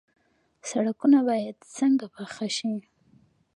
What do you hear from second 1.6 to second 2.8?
څنګه پاخه شي؟